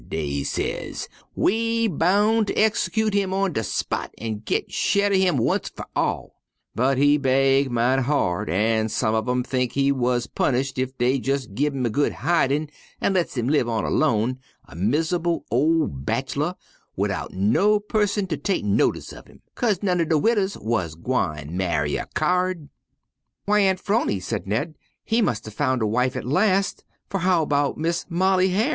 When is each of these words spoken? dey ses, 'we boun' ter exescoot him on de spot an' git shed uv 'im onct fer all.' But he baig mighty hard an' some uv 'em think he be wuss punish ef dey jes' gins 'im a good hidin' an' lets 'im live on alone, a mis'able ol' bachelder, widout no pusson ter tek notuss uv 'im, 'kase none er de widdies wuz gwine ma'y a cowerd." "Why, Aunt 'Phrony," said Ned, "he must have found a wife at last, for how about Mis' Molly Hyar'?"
dey 0.09 0.41
ses, 0.43 1.07
'we 1.35 1.87
boun' 1.87 2.43
ter 2.43 2.55
exescoot 2.55 3.13
him 3.13 3.35
on 3.35 3.53
de 3.53 3.63
spot 3.63 4.11
an' 4.17 4.41
git 4.45 4.71
shed 4.71 5.11
uv 5.11 5.19
'im 5.21 5.39
onct 5.39 5.73
fer 5.77 5.85
all.' 5.95 6.41
But 6.73 6.97
he 6.97 7.19
baig 7.19 7.69
mighty 7.69 8.01
hard 8.01 8.49
an' 8.49 8.89
some 8.89 9.13
uv 9.13 9.29
'em 9.29 9.43
think 9.43 9.73
he 9.73 9.89
be 9.91 9.91
wuss 9.91 10.25
punish 10.25 10.73
ef 10.79 10.97
dey 10.97 11.17
jes' 11.23 11.45
gins 11.45 11.75
'im 11.75 11.85
a 11.85 11.91
good 11.91 12.13
hidin' 12.13 12.69
an' 12.99 13.13
lets 13.13 13.37
'im 13.37 13.47
live 13.47 13.69
on 13.69 13.85
alone, 13.85 14.39
a 14.65 14.75
mis'able 14.75 15.45
ol' 15.51 15.85
bachelder, 15.85 16.55
widout 16.95 17.31
no 17.33 17.79
pusson 17.79 18.25
ter 18.25 18.37
tek 18.37 18.63
notuss 18.63 19.13
uv 19.13 19.29
'im, 19.29 19.41
'kase 19.53 19.83
none 19.83 20.01
er 20.01 20.05
de 20.05 20.17
widdies 20.17 20.57
wuz 20.59 20.95
gwine 20.95 21.55
ma'y 21.55 22.01
a 22.01 22.07
cowerd." 22.15 22.69
"Why, 23.45 23.59
Aunt 23.59 23.79
'Phrony," 23.79 24.19
said 24.19 24.47
Ned, 24.47 24.73
"he 25.05 25.21
must 25.21 25.45
have 25.45 25.53
found 25.53 25.83
a 25.83 25.85
wife 25.85 26.15
at 26.15 26.25
last, 26.25 26.85
for 27.07 27.19
how 27.19 27.43
about 27.43 27.77
Mis' 27.77 28.07
Molly 28.09 28.49
Hyar'?" 28.49 28.69